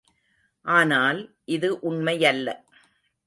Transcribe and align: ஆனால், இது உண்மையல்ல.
ஆனால், 0.65 1.19
இது 1.45 1.69
உண்மையல்ல. 1.81 2.47